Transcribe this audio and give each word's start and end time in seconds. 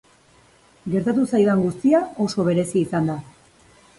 Gertatu 0.93 1.25
zaidan 1.33 1.61
guztia 1.67 2.01
oso 2.27 2.47
berezia 2.49 2.81
izan 2.91 3.13
da. 3.13 3.21